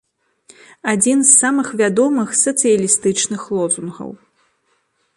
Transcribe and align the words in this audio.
Адзін 0.93 1.17
з 1.27 1.31
самых 1.43 1.67
вядомых 1.83 2.29
сацыялістычных 2.45 3.41
лозунгаў. 3.59 4.11